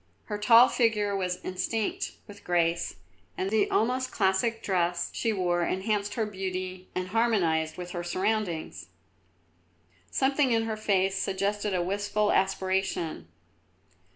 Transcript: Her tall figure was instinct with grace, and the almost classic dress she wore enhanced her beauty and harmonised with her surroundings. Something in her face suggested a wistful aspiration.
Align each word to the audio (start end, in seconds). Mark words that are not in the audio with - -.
Her 0.25 0.39
tall 0.39 0.67
figure 0.67 1.15
was 1.15 1.39
instinct 1.45 2.13
with 2.25 2.43
grace, 2.43 2.95
and 3.37 3.51
the 3.51 3.69
almost 3.69 4.11
classic 4.11 4.63
dress 4.63 5.11
she 5.13 5.31
wore 5.31 5.63
enhanced 5.63 6.15
her 6.15 6.25
beauty 6.25 6.87
and 6.95 7.09
harmonised 7.09 7.77
with 7.77 7.91
her 7.91 8.03
surroundings. 8.03 8.87
Something 10.09 10.53
in 10.53 10.63
her 10.63 10.75
face 10.75 11.19
suggested 11.21 11.75
a 11.75 11.83
wistful 11.83 12.31
aspiration. 12.31 13.27